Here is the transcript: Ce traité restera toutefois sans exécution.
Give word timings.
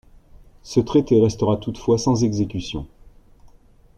Ce 0.63 0.79
traité 0.79 1.21
restera 1.21 1.57
toutefois 1.57 1.99
sans 1.99 2.23
exécution. 2.23 2.87